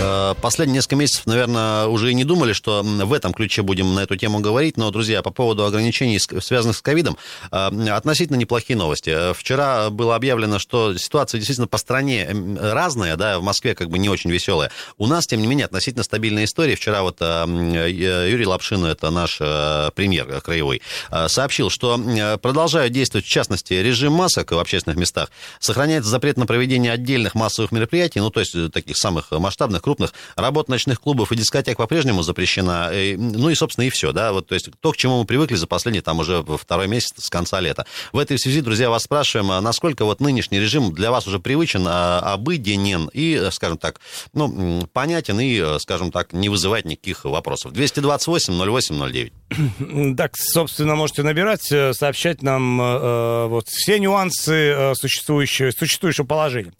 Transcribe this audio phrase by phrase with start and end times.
[0.00, 4.00] Э, Последние несколько месяцев, наверное, уже и не думали, что в этом ключе будем на
[4.00, 4.76] эту тему говорить.
[4.76, 7.16] Но, друзья, по поводу ограничений, связанных с ковидом,
[7.50, 9.10] э, относительно неплохие новости.
[9.10, 12.28] Э, Вчера было объявлено, что ситуация действительно по стране
[12.60, 14.70] разная, да, в Москве как бы не очень веселая.
[14.96, 16.76] У нас, тем не менее, относительно стабильная история.
[16.76, 20.82] Вчера вот Юрий Лапшин, это наш премьер краевой,
[21.26, 21.98] сообщил, что
[22.40, 27.72] продолжают действовать, в частности, режим масок в общественных местах, сохраняется запрет на проведение отдельных массовых
[27.72, 30.12] мероприятий, ну, то есть таких самых масштабных, крупных.
[30.36, 32.90] Работа ночных клубов и дискотек по-прежнему запрещена.
[33.16, 35.66] Ну и, собственно, и все, да, вот, то есть то, к чему мы привыкли за
[35.66, 37.86] последний, там, уже второй месяц с конца лета.
[38.12, 41.86] В этой связи, друзья, вас спрашиваем, а насколько вот нынешний режим для вас уже привычен,
[41.88, 43.98] а, обыденен и, скажем так,
[44.34, 47.72] ну, понятен и, скажем так, не вызывает никаких вопросов.
[47.72, 49.32] 228-08-09.
[50.18, 56.72] Так, собственно, можете набирать, э, сообщать нам э, вот все нюансы э, существующего, существующего положения.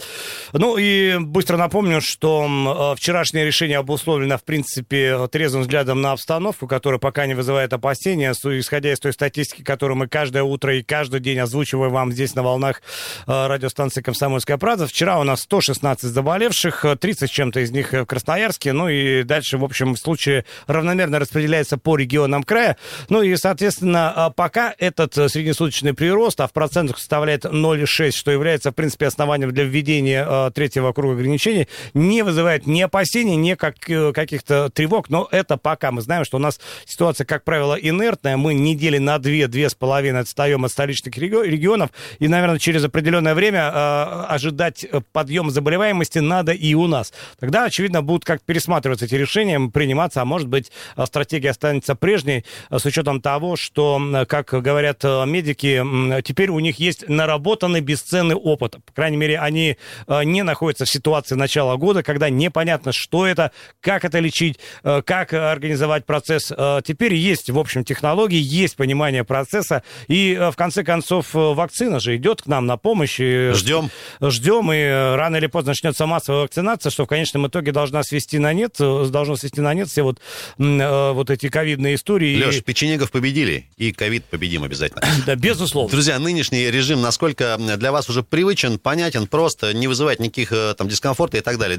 [0.53, 6.67] Ну и быстро напомню, что э, вчерашнее решение обусловлено, в принципе, трезвым взглядом на обстановку,
[6.67, 11.21] которая пока не вызывает опасения, исходя из той статистики, которую мы каждое утро и каждый
[11.21, 12.83] день озвучиваем вам здесь на волнах
[13.27, 14.87] э, радиостанции «Комсомольская правда».
[14.87, 19.59] Вчера у нас 116 заболевших, 30 с чем-то из них в Красноярске, ну и дальше,
[19.59, 22.77] в общем, в случае равномерно распределяется по регионам края.
[23.09, 28.73] Ну и, соответственно, э, пока этот среднесуточный прирост, а в процентах составляет 0,6, что является,
[28.73, 34.71] в принципе, основанием для введения третьего круга ограничений, не вызывает ни опасений, ни как, каких-то
[34.71, 35.93] тревог, но это пока.
[35.93, 38.37] Мы знаем, что у нас ситуация, как правило, инертная.
[38.37, 43.35] Мы недели на две, две с половиной отстаем от столичных регионов, и, наверное, через определенное
[43.35, 47.13] время э, ожидать подъема заболеваемости надо и у нас.
[47.39, 50.73] Тогда, очевидно, будут как пересматриваться эти решения, приниматься, а может быть,
[51.05, 57.81] стратегия останется прежней, с учетом того, что, как говорят медики, теперь у них есть наработанный
[57.81, 58.77] бесценный опыт.
[58.87, 59.77] По крайней мере, они
[60.07, 66.07] не находятся в ситуации начала года, когда непонятно, что это, как это лечить, как организовать
[66.07, 66.53] процесс.
[66.85, 72.43] Теперь есть, в общем, технологии, есть понимание процесса, и в конце концов вакцина же идет
[72.43, 73.19] к нам на помощь.
[73.19, 73.91] Ждем.
[74.21, 74.83] Ждем, и
[75.17, 79.37] рано или поздно начнется массовая вакцинация, что в конечном итоге должна свести на нет, должно
[79.37, 80.21] свести на нет все вот,
[80.59, 82.37] вот эти ковидные истории.
[82.37, 85.03] Леш, печенегов победили, и ковид победим обязательно.
[85.27, 85.91] Да, безусловно.
[85.91, 91.39] Друзья, нынешний режим, насколько для вас уже привычен, понятен, просто не вызывает никаких там дискомфорта
[91.39, 91.77] и так далее.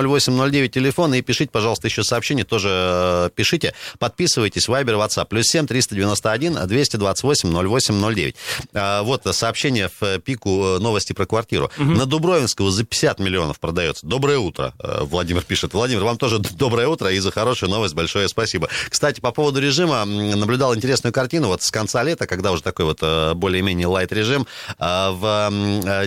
[0.00, 3.74] 228-08-09 телефон, и пишите, пожалуйста, еще сообщение, тоже пишите.
[3.98, 8.36] Подписывайтесь, Вайбер, WhatsApp, плюс 7 391 228 08 09.
[9.04, 11.70] Вот сообщение в пику новости про квартиру.
[11.76, 11.90] Угу.
[11.90, 14.06] На Дубровинского за 50 миллионов продается.
[14.06, 15.74] Доброе утро, Владимир пишет.
[15.74, 18.68] Владимир, вам тоже доброе утро и за хорошую новость большое спасибо.
[18.88, 23.00] Кстати, по поводу режима, наблюдал интересную картину вот с конца лета, когда уже такой вот
[23.36, 24.46] более-менее лайт-режим.
[24.78, 25.50] В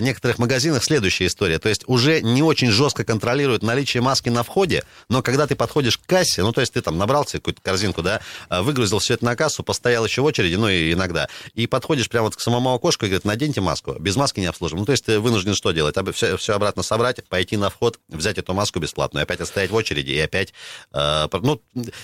[0.00, 1.58] некоторых магазинах следующая история.
[1.58, 5.98] То есть уже не очень жестко контролируют наличие маски на входе, но когда ты подходишь
[5.98, 9.24] к кассе, ну, то есть ты там набрал себе какую-то корзинку, да, выгрузил все это
[9.24, 12.72] на кассу, постоял еще в очереди, ну, и иногда, и подходишь прямо вот к самому
[12.72, 14.78] окошку и говорит, наденьте маску, без маски не обслужим.
[14.78, 15.96] Ну, то есть ты вынужден что делать?
[16.14, 20.10] Все, все обратно собрать, пойти на вход, взять эту маску бесплатную, опять отстоять в очереди
[20.12, 20.52] и опять,
[20.92, 21.60] э, ну,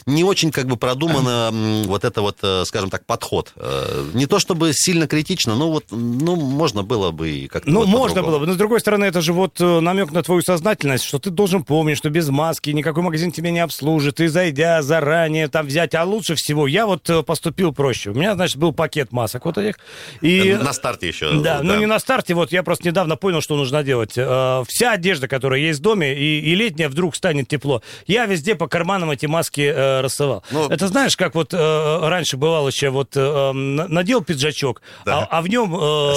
[0.06, 1.50] не очень как бы продумано
[1.86, 3.52] вот это вот, э, скажем так, подход.
[3.56, 7.88] Э, не то чтобы сильно критично, но вот, ну, можно было бы как-то Ну, вот
[7.88, 11.18] можно было бы, но с другой стороны, это же вот намек на твою сознательность, что
[11.18, 15.69] ты должен помнить, что без маски никакой магазин тебя не обслужит, и зайдя заранее там
[15.69, 18.10] взять, а лучше всего, я вот поступил проще.
[18.10, 19.76] У меня, значит, был пакет масок вот этих.
[20.20, 20.59] И...
[20.60, 21.30] На старте еще.
[21.30, 24.14] Да, да, ну не на старте, вот я просто недавно понял, что нужно делать.
[24.14, 28.66] Вся одежда, которая есть в доме, и, и летняя вдруг станет тепло, я везде по
[28.66, 30.42] карманам эти маски э, рассылал.
[30.50, 30.69] Ну...
[30.69, 35.20] Это знаешь, как вот э, раньше бывало еще, вот э, надел пиджачок, да.
[35.20, 36.14] а, а в нем э,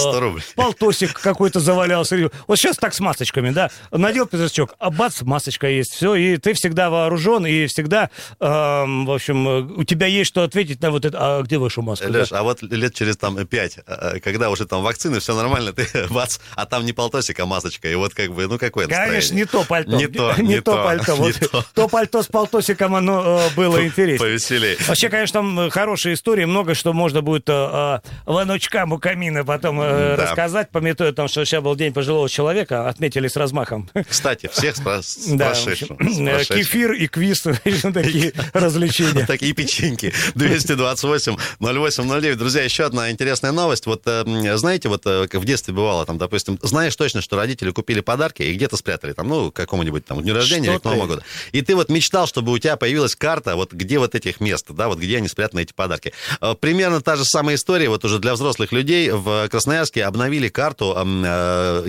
[0.56, 2.32] полтосик какой-то завалялся.
[2.48, 6.54] Вот сейчас так с масочками, да, надел пиджачок, а бац, масочка есть, все, и ты
[6.54, 11.18] всегда вооружен, и всегда, э, в общем, у тебя есть что ответить на вот это,
[11.20, 12.08] а где ваша маска?
[12.08, 12.40] Леш, да?
[12.40, 13.80] а вот лет через там пять,
[14.24, 17.96] когда уже там вакцины, все нормально, ты бац, а там не полтосик, а масочка, и
[17.96, 19.98] вот как бы, ну какое Конечно, не то пальто.
[19.98, 21.16] Не то, не, не то, то пальто.
[21.24, 21.66] Вот не то.
[21.74, 24.20] то пальто с полтосиком, оно э, было интереснее.
[24.20, 24.78] Повеселее.
[24.88, 30.16] Вообще, конечно, там хорошие истории, много что можно будет э, внучкам у камина потом э,
[30.18, 30.24] да.
[30.24, 33.90] рассказать, пометуя о том, что сейчас был день пожилого человека, отметили с размахом.
[34.08, 37.42] Кстати, всех с, Да, кефир и квиз,
[37.94, 39.26] такие развлечения.
[39.26, 40.14] Такие печеньки.
[40.36, 42.38] 228 0809.
[42.38, 43.86] Друзья, еще одна интересная новость.
[43.86, 48.44] Вот знаете, вот как в детстве бывало, там, допустим, знаешь точно, что родители купили подарки
[48.44, 51.22] и где-то спрятали, там, ну, какому-нибудь там дню рождения или к Новому году.
[51.52, 54.88] И ты вот мечтал, чтобы у тебя появилась карта, вот где вот этих мест, да,
[54.88, 56.14] вот где они спрятаны, эти подарки.
[56.60, 61.88] Примерно та же самая история, вот уже для взрослых людей в Красноярске обновили карту э,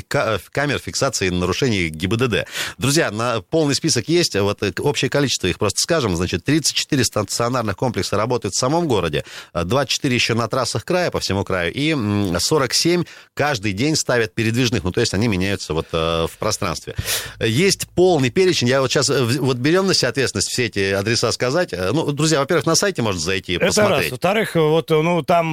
[0.53, 2.47] камер фиксации нарушений ГИБДД.
[2.79, 7.77] Друзья, на полный список есть, вот э, общее количество их просто скажем, значит, 34 стационарных
[7.77, 11.95] комплекса работают в самом городе, 24 еще на трассах края, по всему краю, и
[12.39, 13.05] 47
[13.35, 16.95] каждый день ставят передвижных, ну, то есть они меняются вот э, в пространстве.
[17.41, 21.73] Есть полный перечень, я вот сейчас, вот берем на себя ответственность все эти адреса сказать.
[21.73, 24.03] Ну, друзья, во-первых, на сайте можно зайти, Это посмотреть.
[24.03, 24.11] раз.
[24.13, 25.53] Во-вторых, вот, ну, там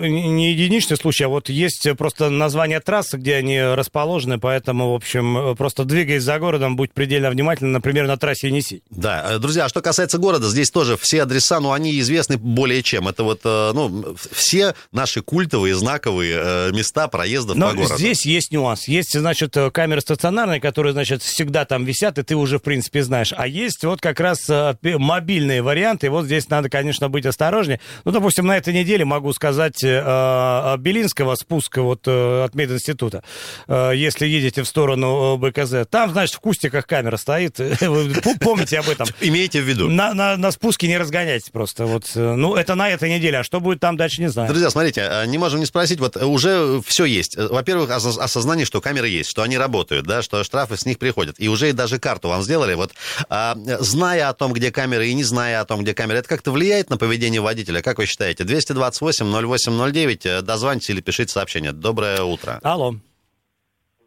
[0.00, 5.56] не единичный случай, а вот есть просто название трассы, где они расположены, поэтому, в общем,
[5.56, 8.82] просто двигаясь за городом, будь предельно внимательным, например, на трассе Енисей.
[8.90, 12.82] Да, э, друзья, а что касается города, здесь тоже все адреса, ну, они известны более
[12.82, 13.06] чем.
[13.06, 17.96] Это вот, э, ну, все наши культовые, знаковые э, места проездов Но по городу.
[17.96, 18.88] здесь есть нюанс.
[18.88, 23.32] Есть, значит, камеры стационарные, которые, значит, всегда там висят, и ты уже, в принципе, знаешь.
[23.36, 24.50] А есть вот как раз
[24.82, 27.78] мобильные варианты, вот здесь надо, конечно, быть осторожнее.
[28.04, 33.22] Ну, допустим, на этой неделе могу сказать Белинского спуска вот от мединститута,
[33.68, 35.86] если едете в сторону БКЗ.
[35.88, 37.58] Там, значит, в кустиках камера стоит.
[37.80, 39.06] Вы помните об этом?
[39.20, 39.88] Имейте в виду.
[39.88, 41.86] На, на, на спуске не разгоняйтесь просто.
[41.86, 43.38] Вот, э, ну, это на этой неделе.
[43.38, 44.48] А что будет там дальше, не знаю.
[44.48, 46.00] Друзья, смотрите, а, не можем не спросить.
[46.00, 47.36] Вот уже все есть.
[47.36, 51.36] Во-первых, осознание, что камеры есть, что они работают, да, что штрафы с них приходят.
[51.38, 52.74] И уже даже карту вам сделали.
[52.74, 52.92] Вот
[53.28, 56.50] а, зная о том, где камеры, и не зная о том, где камеры, это как-то
[56.50, 57.82] влияет на поведение водителя?
[57.82, 58.44] Как вы считаете?
[58.44, 60.26] 228 0809.
[60.26, 61.72] Э, дозвоните или пишите сообщение.
[61.72, 62.60] Доброе утро.
[62.62, 62.96] Алло.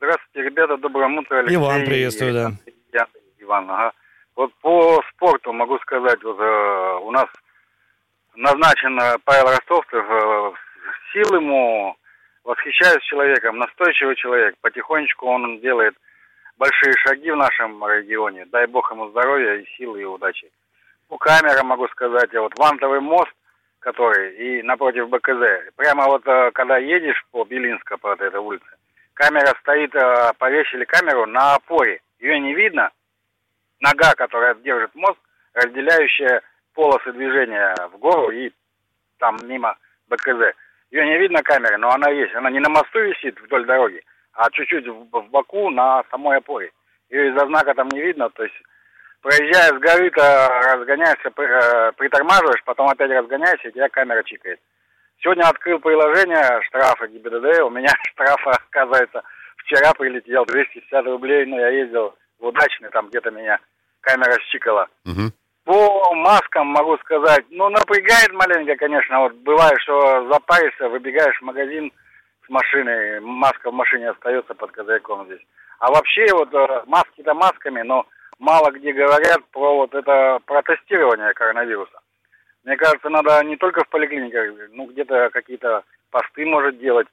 [0.02, 1.38] Здравствуйте, ребята, доброе утро.
[1.38, 2.52] Алексей, Иван, приветствую, да.
[2.92, 3.06] Я,
[3.38, 3.92] Иван, ага.
[4.36, 7.28] Вот по спорту могу сказать, вот э, у нас
[8.34, 10.52] назначен Павел Ростовцев, э,
[11.14, 11.96] сил ему,
[12.44, 15.94] восхищаюсь человеком, настойчивый человек, потихонечку он делает
[16.58, 20.50] большие шаги в нашем регионе, дай бог ему здоровья и силы и удачи.
[21.10, 23.32] По камерам могу сказать, вот Вантовый мост,
[23.78, 28.66] который и напротив БКЗ, прямо вот э, когда едешь по Белинска, по этой улице,
[29.22, 32.02] камера стоит, э, повесили камеру на опоре.
[32.20, 32.90] Ее не видно.
[33.80, 35.20] Нога, которая держит мост,
[35.54, 36.42] разделяющая
[36.74, 38.52] полосы движения в гору и
[39.20, 39.78] там мимо
[40.08, 40.56] БКЗ.
[40.90, 42.34] Ее не видно камеры, но она есть.
[42.34, 44.02] Она не на мосту висит вдоль дороги,
[44.34, 46.72] а чуть-чуть в, в боку на самой опоре.
[47.10, 48.56] Ее из-за знака там не видно, то есть
[49.22, 54.60] проезжая с горы, то разгоняешься, э, притормаживаешь, потом опять разгоняешься, и тебя камера чикает.
[55.22, 57.62] Сегодня открыл приложение штрафа ГИБДД.
[57.62, 59.22] У меня штрафа, оказывается,
[59.58, 63.60] вчера прилетел 250 рублей, но я ездил в удачный, там где-то меня
[64.02, 64.88] камера щикала.
[65.06, 65.32] Угу.
[65.66, 69.20] По маскам могу сказать, ну, напрягает маленько, конечно.
[69.20, 71.92] Вот бывает, что запаришься, выбегаешь в магазин
[72.48, 75.46] с машиной, маска в машине остается под козырьком здесь.
[75.78, 78.08] А вообще вот э, маски-то масками, но
[78.40, 82.00] мало где говорят про вот это протестирование коронавируса.
[82.64, 87.08] Мне кажется, надо не только в поликлиниках, ну, где-то какие-то посты может делать.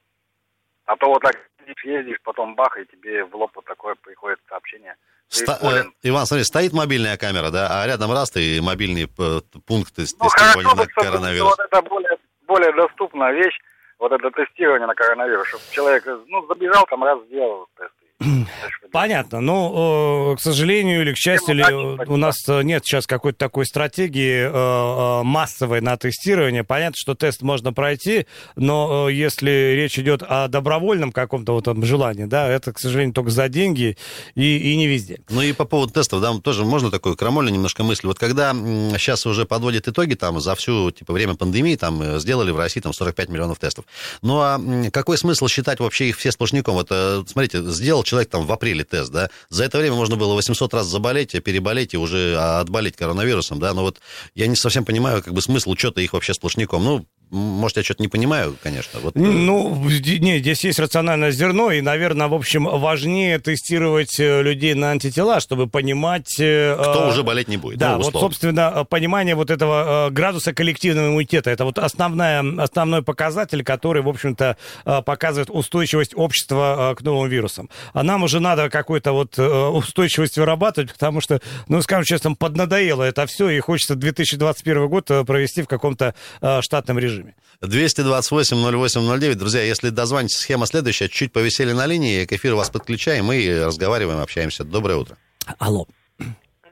[0.84, 1.36] А то вот так
[1.84, 4.94] ездишь, потом бах, и тебе в лоб вот такое приходит сообщение.
[5.28, 9.94] Ста- э, Иван, смотри, стоит мобильная камера, да, а рядом раз и мобильный э, пункт
[9.94, 11.56] тестирования ну, на коронавирус.
[11.56, 13.58] Вот это более, более доступная вещь,
[13.98, 17.92] вот это тестирование на коронавирус, чтобы человек, ну, забежал там раз сделал тест.
[18.92, 19.40] Понятно.
[19.40, 24.50] Но, к сожалению или к счастью, или у нас нет сейчас какой-то такой стратегии э,
[24.50, 26.64] э, массовой на тестирование.
[26.64, 31.84] Понятно, что тест можно пройти, но э, если речь идет о добровольном каком-то вот там
[31.84, 33.96] желании, да, это, к сожалению, только за деньги
[34.34, 35.20] и, и не везде.
[35.28, 38.06] Ну и по поводу тестов, да, тоже можно такую крамольную немножко мысль.
[38.06, 42.58] Вот когда сейчас уже подводят итоги, там, за всю, типа, время пандемии, там, сделали в
[42.58, 43.84] России, там, 45 миллионов тестов.
[44.22, 44.60] Ну а
[44.92, 46.74] какой смысл считать вообще их все сплошняком?
[46.74, 46.88] Вот,
[47.28, 50.86] смотрите, сделал человек там в апреле тест, да, за это время можно было 800 раз
[50.86, 54.00] заболеть, переболеть и уже отболеть коронавирусом, да, но вот
[54.34, 56.84] я не совсем понимаю, как бы смысл учета их вообще сплошняком.
[56.84, 59.00] Ну, может, я что-то не понимаю, конечно.
[59.00, 59.16] Вот...
[59.16, 64.74] Э, ну, не, здесь есть рациональное зерно, и, наверное, в общем, важнее тестировать э, людей
[64.74, 66.36] на антитела, чтобы понимать...
[66.38, 67.78] Э, Кто э, уже болеть не будет.
[67.78, 71.50] Да, ну, вот, собственно, понимание вот этого градуса коллективного иммунитета.
[71.50, 77.68] Это вот основная, основной показатель, который, в общем-то, показывает устойчивость общества к новым вирусам.
[77.92, 83.26] А нам уже надо какую-то вот устойчивость вырабатывать, потому что, ну, скажем честно, поднадоело это
[83.26, 86.14] все, и хочется 2021 год провести в каком-то
[86.60, 87.34] штатном режиме режиме.
[87.62, 89.34] 228-08-09.
[89.34, 91.08] Друзья, если дозвонитесь, схема следующая.
[91.08, 94.64] Чуть повесели на линии, к эфиру вас подключаем и разговариваем, общаемся.
[94.64, 95.16] Доброе утро.
[95.58, 95.86] Алло.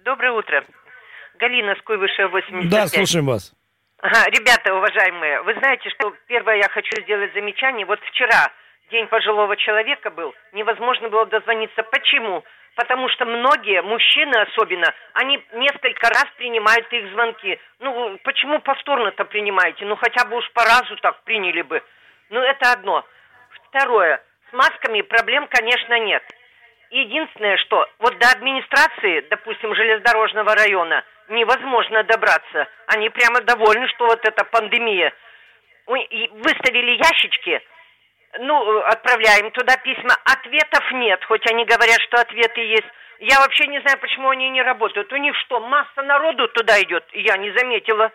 [0.04, 0.64] Доброе утро.
[1.38, 2.70] Галина с Куйвышева 85.
[2.70, 3.52] Да, слушаем вас.
[4.00, 7.86] Ага, ребята, уважаемые, вы знаете, что первое я хочу сделать замечание.
[7.86, 8.52] Вот вчера
[8.90, 11.82] День пожилого человека был, невозможно было дозвониться.
[11.82, 12.44] Почему?
[12.76, 17.58] Потому что многие, мужчины особенно, они несколько раз принимают их звонки.
[17.80, 19.86] Ну, почему повторно-то принимаете?
[19.86, 21.82] Ну, хотя бы уж по разу так приняли бы.
[22.28, 23.04] Ну, это одно.
[23.68, 24.22] Второе.
[24.50, 26.22] С масками проблем, конечно, нет.
[26.90, 32.68] Единственное, что вот до администрации, допустим, железнодорожного района невозможно добраться.
[32.88, 35.14] Они прямо довольны, что вот эта пандемия.
[35.86, 37.62] Выставили ящички,
[38.38, 40.16] ну, отправляем туда письма.
[40.24, 42.86] Ответов нет, хоть они говорят, что ответы есть.
[43.18, 45.12] Я вообще не знаю, почему они не работают.
[45.12, 47.04] У них что, масса народу туда идет?
[47.12, 48.12] Я не заметила.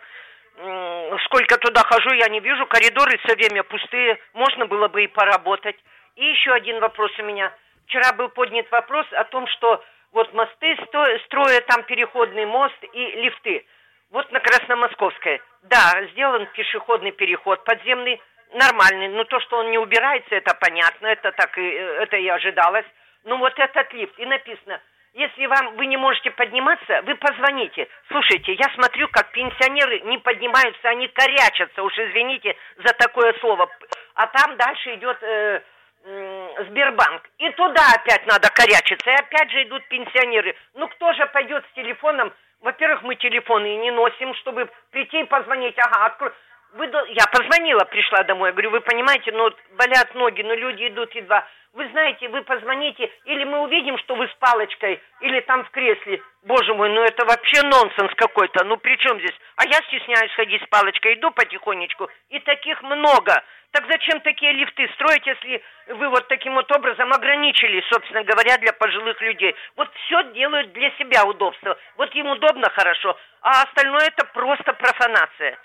[1.24, 2.66] Сколько туда хожу, я не вижу.
[2.66, 4.18] Коридоры все время пустые.
[4.34, 5.76] Можно было бы и поработать.
[6.16, 7.52] И еще один вопрос у меня.
[7.86, 10.76] Вчера был поднят вопрос о том, что вот мосты
[11.24, 13.66] строят, там переходный мост и лифты.
[14.10, 15.40] Вот на Красномосковской.
[15.62, 18.20] Да, сделан пешеходный переход подземный,
[18.54, 19.08] нормальный.
[19.08, 22.86] Но то, что он не убирается, это понятно, это так и, это и ожидалось.
[23.24, 24.80] Ну вот этот лифт, и написано,
[25.14, 27.86] если вам вы не можете подниматься, вы позвоните.
[28.08, 33.68] Слушайте, я смотрю, как пенсионеры не поднимаются, они корячатся, уж извините за такое слово.
[34.14, 35.60] А там дальше идет э,
[36.04, 37.22] Сбербанк.
[37.38, 39.10] И туда опять надо корячиться.
[39.10, 40.56] И опять же идут пенсионеры.
[40.74, 42.32] Ну кто же пойдет с телефоном?
[42.60, 45.78] Во-первых, мы телефоны не носим, чтобы прийти и позвонить.
[45.78, 46.32] Ага, открой.
[46.72, 48.52] Вы, я позвонила, пришла домой.
[48.52, 51.46] Говорю, вы понимаете, ну болят ноги, но люди идут едва.
[51.74, 56.22] Вы знаете, вы позвоните, или мы увидим, что вы с палочкой, или там в кресле.
[56.44, 58.64] Боже мой, ну это вообще нонсенс какой-то.
[58.64, 59.38] Ну при чем здесь?
[59.56, 62.08] А я стесняюсь ходить с палочкой, иду потихонечку.
[62.28, 63.42] И таких много.
[63.72, 68.74] Так зачем такие лифты строить, если вы вот таким вот образом ограничили, собственно говоря, для
[68.74, 69.54] пожилых людей?
[69.76, 71.78] Вот все делают для себя удобства.
[71.96, 75.58] Вот им удобно хорошо, а остальное это просто профанация.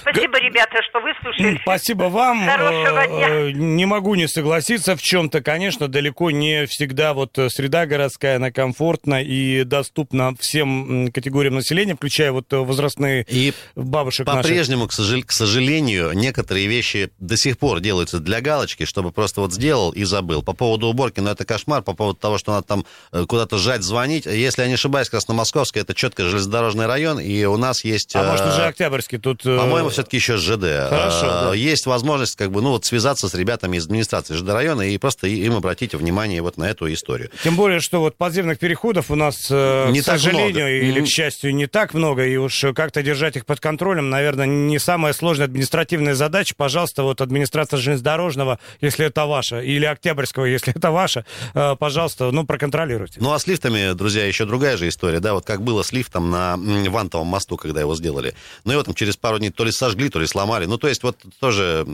[0.00, 1.58] Спасибо, ребята, что выслушали.
[1.62, 2.46] Спасибо вам.
[2.46, 3.28] Хорошего э, дня.
[3.28, 5.42] Э, не могу не согласиться в чем-то.
[5.42, 11.94] Конечно, далеко не всегда вот э, среда городская, она комфортна и доступна всем категориям населения,
[11.94, 18.18] включая вот возрастные и бабушек По-прежнему, к, к сожалению, некоторые вещи до сих пор делаются
[18.18, 20.42] для галочки, чтобы просто вот сделал и забыл.
[20.42, 21.82] По поводу уборки, ну это кошмар.
[21.82, 22.84] По поводу того, что надо там
[23.26, 24.26] куда-то жать, звонить.
[24.26, 28.14] Если я не ошибаюсь, Красномосковская, это четко железнодорожный район, и у нас есть...
[28.14, 30.88] А может, уже Октябрьский тут по-моему, все-таки еще ЖД.
[30.88, 31.26] Хорошо.
[31.26, 31.54] А, да.
[31.54, 35.26] Есть возможность как бы, ну, вот связаться с ребятами из администрации ЖД района и просто
[35.26, 37.30] им обратить внимание вот на эту историю.
[37.42, 40.70] Тем более, что вот подземных переходов у нас, э, не к сожалению, много.
[40.70, 44.78] или к счастью, не так много, и уж как-то держать их под контролем, наверное, не
[44.78, 46.54] самая сложная административная задача.
[46.56, 52.44] Пожалуйста, вот администрация железнодорожного, если это ваша, или Октябрьского, если это ваша, э, пожалуйста, ну,
[52.44, 53.20] проконтролируйте.
[53.20, 56.30] Ну, а с лифтами, друзья, еще другая же история, да, вот как было с лифтом
[56.30, 58.34] на Вантовом мосту, когда его сделали.
[58.64, 60.66] Ну, его там через пару дней то ли сожгли, то ли сломали.
[60.66, 61.86] Ну, то есть вот тоже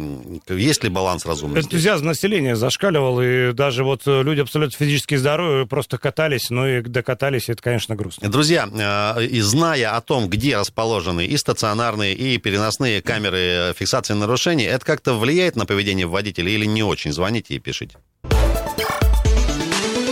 [0.49, 1.67] есть ли баланс разумности?
[1.67, 7.49] Энтузиазм населения зашкаливал, и даже вот люди абсолютно физически здоровые просто катались, ну и докатались,
[7.49, 8.29] и это, конечно, грустно.
[8.29, 8.69] Друзья,
[9.17, 14.85] э, и зная о том, где расположены и стационарные, и переносные камеры фиксации нарушений, это
[14.85, 17.13] как-то влияет на поведение водителя или не очень?
[17.13, 17.97] Звоните и пишите.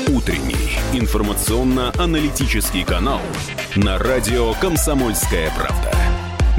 [0.09, 3.21] Утренний информационно-аналитический канал
[3.76, 5.98] на радио «Комсомольская правда».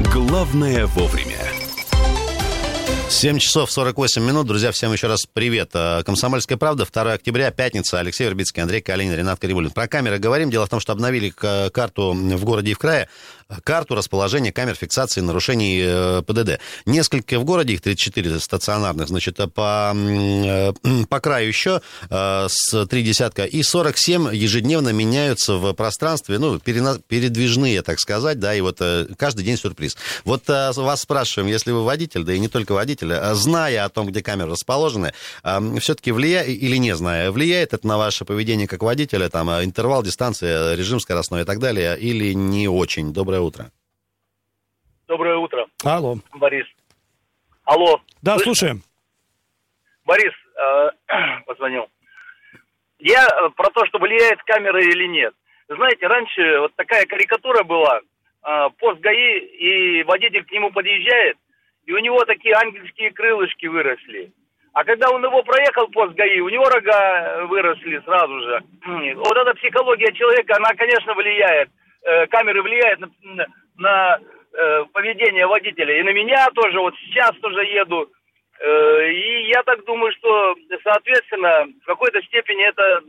[0.08, 1.36] Главное вовремя.
[3.10, 4.46] 7 часов 48 минут.
[4.46, 5.70] Друзья, всем еще раз привет.
[5.74, 7.98] Э, Комсомольская правда, 2 октября, пятница.
[7.98, 9.72] Алексей Вербицкий, Андрей Калинин, Ренат Карибулин.
[9.72, 10.50] Про камеры говорим.
[10.50, 13.08] Дело в том, что обновили карту в городе и в крае
[13.64, 16.60] карту расположения камер фиксации нарушений э, ПДД.
[16.86, 20.72] Несколько в городе, их 34 стационарных, значит, по, э,
[21.08, 27.82] по краю еще э, с три десятка, и 47 ежедневно меняются в пространстве, ну, передвижные,
[27.82, 28.80] так сказать, да, и вот
[29.16, 29.96] каждый день сюрприз.
[30.24, 34.06] Вот вас спрашиваем, если вы водитель, да и не только водитель, а зная о том,
[34.06, 35.12] где камеры расположены,
[35.80, 40.74] все-таки влияет, или не зная, влияет это на ваше поведение как водителя, там, интервал, дистанция,
[40.74, 43.12] режим скоростной и так далее, или не очень?
[43.12, 43.70] Доброе Доброе утро.
[45.08, 45.66] Доброе утро.
[45.82, 46.16] Алло.
[46.34, 46.66] Борис.
[47.64, 48.00] Алло.
[48.20, 48.54] Да, Слышно?
[48.54, 48.82] слушаем.
[50.04, 50.90] Борис э,
[51.46, 51.86] позвонил.
[52.98, 55.32] Я э, про то, что влияет камера или нет.
[55.68, 58.00] Знаете, раньше вот такая карикатура была.
[58.46, 61.38] Э, пост ГАИ, и водитель к нему подъезжает,
[61.86, 64.32] и у него такие ангельские крылышки выросли.
[64.74, 68.62] А когда он его проехал пост ГАИ, у него рога выросли сразу же.
[69.16, 71.70] Вот эта психология человека, она, конечно, влияет.
[72.02, 74.18] Э, камеры влияют на, на
[74.52, 76.00] э, поведение водителя.
[76.00, 78.10] И на меня тоже, вот сейчас тоже еду.
[78.58, 83.02] Э, и я так думаю, что, соответственно, в какой-то степени это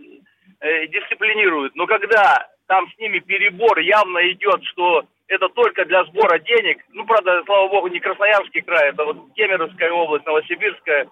[0.60, 1.76] э, дисциплинирует.
[1.76, 6.84] Но когда там с ними перебор явно идет, что это только для сбора денег.
[6.90, 11.08] Ну, правда, слава богу, не Красноярский край, это вот Кемеровская область, Новосибирская.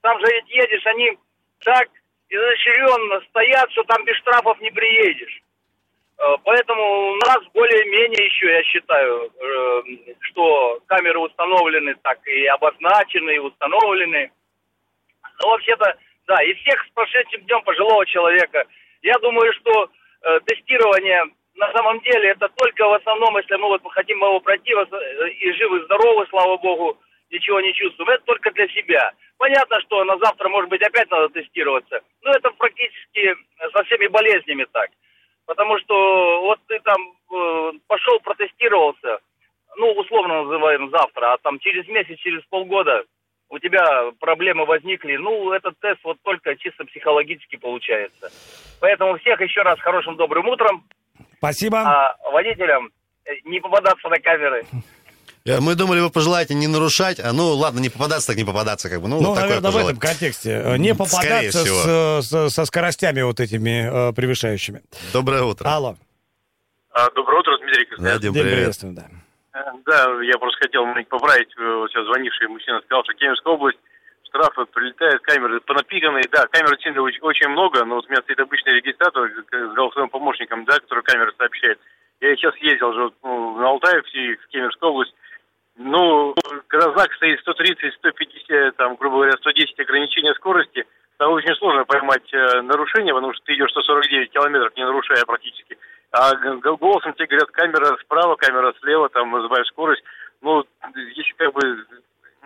[0.00, 1.16] Там же ведь едешь, они
[1.60, 1.88] так
[2.28, 5.42] изощренно стоят, что там без штрафов не приедешь.
[6.18, 9.82] Э, поэтому у нас более-менее еще, я считаю, э,
[10.20, 14.30] что камеры установлены так и обозначены, и установлены.
[15.40, 18.64] Но вообще-то, да, и всех с прошедшим днем пожилого человека.
[19.02, 19.90] Я думаю, что
[20.22, 21.24] э, тестирование
[21.56, 24.82] на самом деле это только в основном, если мы вот хотим моего протива
[25.28, 26.98] и живы, здоровы, слава богу,
[27.30, 29.12] ничего не чувствуем, это только для себя.
[29.38, 33.34] Понятно, что на завтра, может быть, опять надо тестироваться, но это практически
[33.72, 34.90] со всеми болезнями так.
[35.52, 36.96] Потому что вот ты там
[37.30, 39.18] э, пошел, протестировался,
[39.76, 43.04] ну, условно называем завтра, а там через месяц, через полгода
[43.50, 48.32] у тебя проблемы возникли, ну, этот тест вот только чисто психологически получается.
[48.80, 50.84] Поэтому всех еще раз хорошим добрым утром.
[51.36, 51.80] Спасибо.
[51.80, 52.88] А водителям
[53.26, 54.64] э, не попадаться на камеры.
[55.44, 57.18] Э, мы думали, вы пожелаете не нарушать.
[57.18, 59.08] А, ну, ладно, не попадаться, так не попадаться, как бы.
[59.08, 60.62] Ну, ну вот наверное, в этом контексте.
[60.64, 64.82] Э, Не попадаться с, с, со скоростями вот этими э, превышающими.
[65.12, 65.68] Доброе утро.
[65.68, 65.96] Алло.
[66.92, 68.52] А, доброе утро, Дмитрий Да, Дим, привет.
[68.54, 69.06] приветствуем, да.
[69.54, 71.48] Э, Да, я просто хотел поправить.
[71.58, 73.78] э, Вот сейчас звонивший мужчина сказал, что Кемеровская область,
[74.28, 76.24] штрафы прилетают, камеры понапиканные.
[76.30, 80.64] Да, камер действительно очень, много, но вот у меня стоит обычный регистратор с голосовым помощником,
[80.66, 81.80] да, который камеры сообщает.
[82.20, 85.12] Я сейчас ездил же ну, на Алтай, в Си- в Кемеровскую область.
[85.76, 86.34] Ну,
[86.68, 90.84] когда знак стоит 130, 150, там, грубо говоря, 110 ограничения скорости,
[91.16, 95.78] там очень сложно поймать э, нарушение, потому что ты идешь 149 километров, не нарушая практически.
[96.10, 100.02] А голосом тебе говорят, камера справа, камера слева, там, называешь скорость.
[100.42, 100.64] Ну,
[100.94, 101.86] если как бы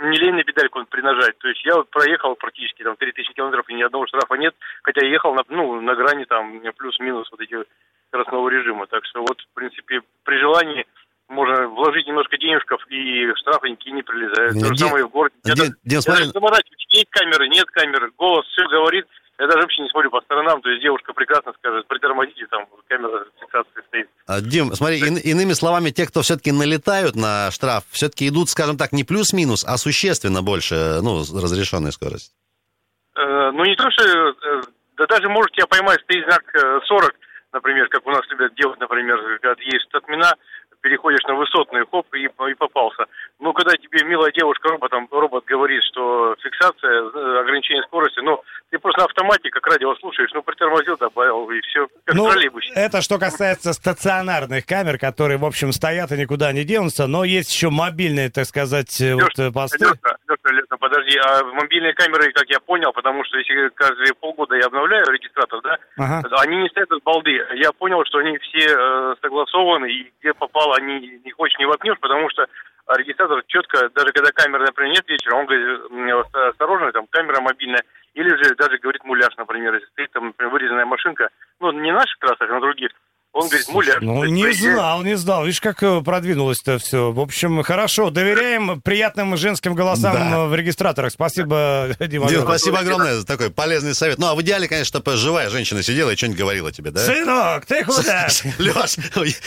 [0.02, 1.38] не лень на педальку принажать.
[1.38, 5.06] То есть я вот проехал практически там 3000 километров, и ни одного штрафа нет, хотя
[5.06, 7.64] ехал на, ну, на грани там плюс-минус вот этих
[8.09, 8.87] скоростного режима.
[8.87, 10.87] Так что вот, в принципе, при желании
[11.28, 14.54] можно вложить немножко денежков, и штрафы никакие не прилезают.
[14.54, 15.35] Нет, То же самое в городе.
[15.45, 19.06] Я Дим, я даже заморачиваюсь, есть камеры, нет камеры, голос все говорит.
[19.38, 23.26] Я даже вообще не смотрю по сторонам, то есть девушка прекрасно скажет, притормозите, там камера
[23.38, 24.09] фиксации стоит.
[24.26, 28.78] А, Дим, смотри, ин- иными словами, те, кто все-таки налетают на штраф, все-таки идут, скажем
[28.78, 32.32] так, не плюс-минус, а существенно больше, ну, разрешенной скорости.
[33.15, 34.04] Э, ну, не то, что...
[34.04, 34.62] э,
[34.97, 37.15] да даже может тебя поймать, стоит знак э, 40,
[37.52, 40.32] например, как у нас любят делать, например, когда есть отмена,
[40.86, 43.06] переходишь на высотный, хоп, и, и попался.
[43.40, 48.78] Ну, когда тебе милая девушка роботом, робот говорит, что фиксация, э, ограничение скорости, ну, ты
[48.78, 52.72] просто на автомате, как радио слушаешь, ну, притормозил, добавил, и все, как Ну, троллейбусе.
[52.75, 57.52] это что касается стационарных камер, которые, в общем, стоят и никуда не денутся, но есть
[57.52, 59.84] еще мобильные, так сказать, э, вот э, посты.
[59.84, 64.66] Лёша, Лёша, подожди, а мобильные камеры, как я понял, потому что если каждые полгода я
[64.66, 66.22] обновляю регистратор, да, Ага.
[66.42, 67.44] они не стоят от балды.
[67.54, 71.99] Я понял, что они все э, согласованы, и где попало, они не хочешь не воткнешь,
[72.00, 72.46] потому что
[72.96, 77.82] регистратор четко, даже когда камеры, например, нет вечером, он говорит, м, осторожно, там камера мобильная,
[78.14, 81.28] или же даже говорит муляж, например, если стоит там, например, вырезанная машинка,
[81.60, 82.90] ну, не на наших трассах, а на других,
[83.36, 83.99] он говорит, муляж.
[84.00, 85.44] Ну, не знал, не знал.
[85.44, 87.12] Видишь, как э, продвинулось-то все.
[87.12, 88.08] В общем, хорошо.
[88.10, 90.36] Доверяем приятным женским голосам Да.
[90.36, 91.12] э, в регистраторах.
[91.12, 92.28] Спасибо, Дима.
[92.28, 92.58] Дим, огромное.
[92.58, 94.18] спасибо огромное за такой полезный совет.
[94.18, 97.00] Ну, а в идеале, конечно, чтобы живая женщина сидела и что-нибудь говорила тебе, да?
[97.00, 98.28] Сынок, ты куда?
[98.58, 98.96] Леш,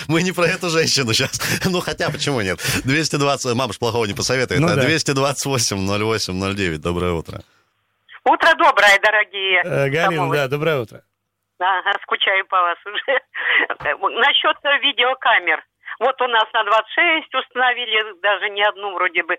[0.08, 1.42] мы не про эту женщину сейчас.
[1.66, 2.60] Ну, хотя, почему нет?
[2.84, 4.60] 220, мама ж плохого не посоветует.
[4.62, 4.84] Ну а да.
[4.84, 6.80] 228 08 09.
[6.82, 7.42] Доброе утро.
[8.24, 9.62] Утро доброе, дорогие.
[9.64, 11.02] Э, Галина, да, доброе утро.
[11.60, 13.22] Ага, скучаю по вас уже.
[14.20, 15.64] Насчет видеокамер.
[16.00, 19.38] Вот у нас на 26 установили, даже не одну вроде бы.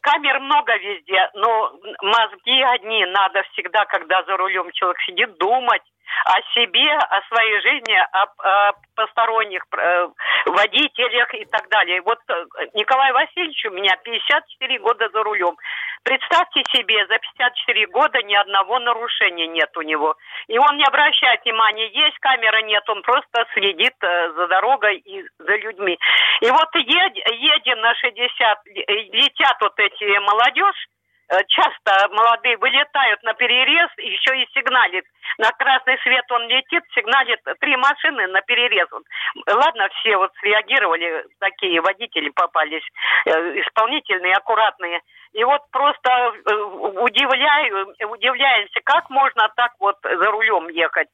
[0.00, 5.82] Камер много везде, но мозги одни надо всегда, когда за рулем человек сидит, думать
[6.24, 10.08] о себе, о своей жизни, о, о посторонних э,
[10.46, 12.00] водителях и так далее.
[12.02, 12.44] Вот э,
[12.74, 15.56] Николай Васильевич у меня 54 года за рулем.
[16.02, 20.16] Представьте себе, за 54 года ни одного нарушения нет у него.
[20.48, 25.24] И он не обращает внимания, есть камера, нет, он просто следит э, за дорогой и
[25.38, 25.97] за людьми.
[26.40, 30.86] И вот ед- едем на 60, э, летят вот эти молодежь,
[31.30, 35.04] э, часто молодые вылетают на перерез, еще и сигналит.
[35.38, 38.88] На красный свет он летит, сигналит три машины на перерез.
[39.46, 42.86] Ладно, все вот среагировали, такие водители попались,
[43.26, 43.30] э,
[43.60, 45.00] исполнительные, аккуратные.
[45.32, 51.08] И вот просто э, удивляю, удивляемся, как можно так вот за рулем ехать.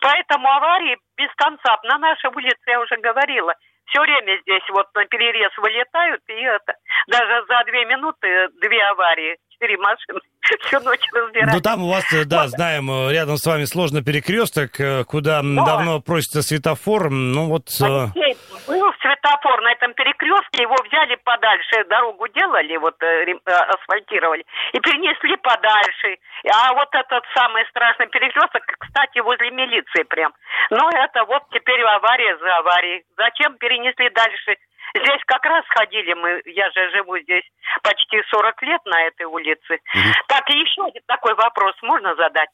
[0.00, 1.78] Поэтому аварии без конца.
[1.84, 3.54] На нашей улице, я уже говорила,
[3.86, 6.74] все время здесь вот на перерез вылетают, и это
[7.08, 9.36] даже за две минуты две аварии.
[9.62, 10.20] Четыре машины
[10.66, 11.54] всю ночь разбирать.
[11.54, 15.40] Ну, там у вас, э, да, знаем, э, рядом с вами сложно перекресток, э, куда
[15.40, 17.10] м, давно просится светофор.
[17.10, 17.68] Ну, вот...
[17.80, 25.36] Алексей, был светофор на этом перекрестке, его взяли подальше, дорогу делали, вот асфальтировали, и перенесли
[25.36, 26.18] подальше.
[26.50, 30.32] А вот этот самый страшный перекресток, кстати, возле милиции прям.
[30.70, 33.04] Ну, это вот теперь авария за аварией.
[33.16, 34.56] Зачем перенесли дальше?
[34.94, 37.44] Здесь как раз ходили мы, я же живу здесь
[37.82, 39.51] почти 40 лет на этой улице.
[40.28, 42.48] Так, и еще один такой вопрос можно задать?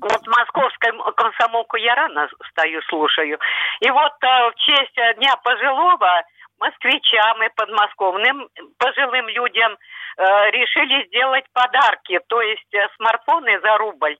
[0.00, 3.38] Вот московской комсомолку я рано стою, слушаю.
[3.80, 6.22] И вот э, в честь э, Дня пожилого
[6.58, 14.16] москвичам и подмосковным пожилым людям э, решили сделать подарки, то есть э, смартфоны за рубль.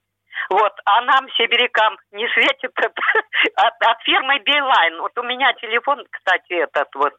[0.50, 2.92] Вот, а нам, сибирякам, не светит это
[3.56, 5.00] от, от фирмы Билайн.
[5.00, 7.14] Вот у меня телефон, кстати, этот вот.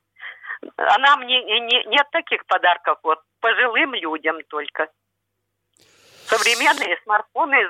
[0.78, 4.90] А нам не, не- не- нет таких подарков, вот, пожилым людям только.
[6.26, 7.70] Современные смартфоны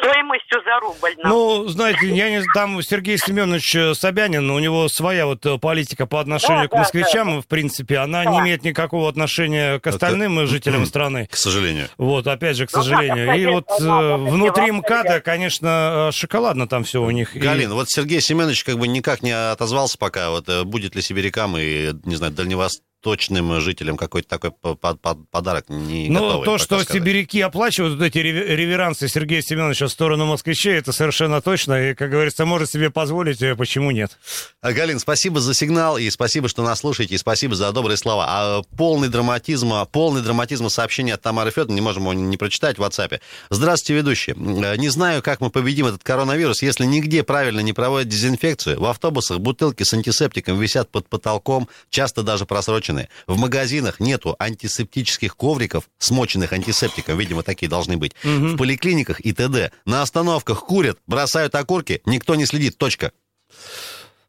[0.00, 1.14] стоимостью за рубль.
[1.22, 1.32] нам.
[1.32, 6.06] Ну, знаете, я не там Сергей Семенович э, Собянин, у него своя вот э, политика
[6.06, 8.42] по отношению Да, к да, москвичам, в принципе, она не Да.
[8.42, 11.28] имеет никакого отношения к остальным э, жителям страны.
[11.30, 11.88] К сожалению.
[11.98, 13.26] Вот, опять же, к Ну, сожалению.
[13.26, 17.36] надо, И вот конечно, э, внутри МКАДа, конечно, шоколадно там все у них.
[17.36, 21.56] И- Галин, вот Сергей Семенович как бы никак не отозвался пока, вот будет ли сибирякам
[21.58, 26.78] и, не знаю, дальневосточным жителям какой-то такой по- по- по- подарок не Ну, то, что
[26.80, 26.90] сказать.
[27.02, 31.90] сибиряки оплачивают вот эти рев- реверансы Сергея Семеновича в сторону москвичей, это совершенно точно.
[31.90, 34.18] И, как говорится, может себе позволить, э, почему нет.
[34.60, 38.26] А, Галин, спасибо за сигнал и спасибо, что нас слушаете, и спасибо за добрые слова.
[38.28, 42.82] А полный драматизм, полный драматизм сообщения от Тамары Федоровны, не можем его не прочитать в
[42.82, 43.20] WhatsApp.
[43.50, 44.32] Здравствуйте, ведущий.
[44.32, 48.80] Э, Не знаю, как мы победим этот коронавирус, если нигде правильно не проводят дезинфекцию.
[48.80, 53.08] В автобусах бутылки с антисептиком висят под потолком, часто даже просроченные.
[53.26, 58.12] В магазинах нету антисептических ковриков, смоченных антисептиком, видимо, такие должны быть.
[58.24, 59.51] В поликлиниках и т.д.
[59.84, 63.12] На остановках курят, бросают окурки, никто не следит, точка.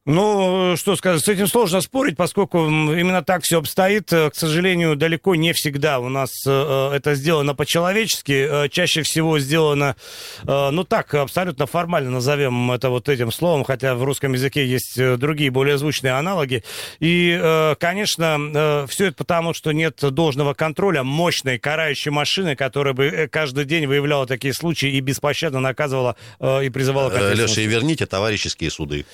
[0.05, 4.11] Ну, что сказать, с этим сложно спорить, поскольку именно так все обстоит.
[4.11, 6.49] Э, К сожалению, далеко не всегда у нас э,
[6.91, 8.67] э, это сделано по-человечески.
[8.69, 9.95] Чаще всего сделано,
[10.43, 15.51] ну так, абсолютно формально назовем это вот этим словом, хотя в русском языке есть другие,
[15.51, 16.63] более звучные аналоги.
[16.99, 23.65] И, конечно, все это потому, что нет должного контроля мощной карающей машины, которая бы каждый
[23.65, 29.05] день выявляла такие случаи и беспощадно наказывала и призывала к Леша, и верните товарищеские суды.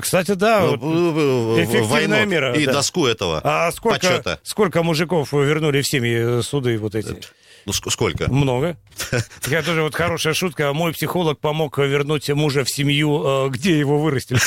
[0.00, 2.72] Кстати, да, вот В- эффективная войну мера, И да.
[2.74, 4.40] доску этого А сколько, почета.
[4.42, 7.16] сколько мужиков вернули в семьи э, суды вот эти?
[7.68, 8.32] Ну, ск- сколько?
[8.32, 8.78] Много.
[9.46, 10.72] Я тоже вот хорошая шутка.
[10.72, 14.38] Мой психолог помог вернуть мужа в семью, э, где его вырастили,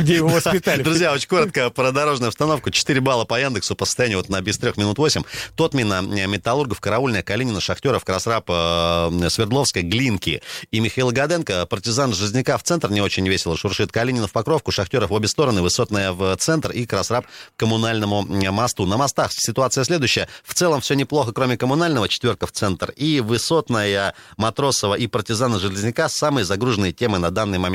[0.00, 0.84] где его воспитали.
[0.84, 2.70] Друзья, очень коротко про дорожную обстановку.
[2.70, 5.24] 4 балла по Яндексу по состоянию вот на без трех минут 8.
[5.56, 11.66] Тотмина, э, Металлургов, Караульная, Калинина, Шахтеров, Красрап, э, Свердловская, Глинки и Михаил Гаденко.
[11.66, 13.90] Партизан Жизняка в центр не очень весело шуршит.
[13.90, 18.86] Калинина в Покровку, Шахтеров в обе стороны, Высотная в центр и Красрап к коммунальному мосту.
[18.86, 20.28] На мостах ситуация следующая.
[20.44, 22.92] В целом все неплохо, кроме коммунального, четверка в центр.
[22.96, 27.70] И Высотная, Матросова и Партизана Железняка самые загруженные темы на данный момент.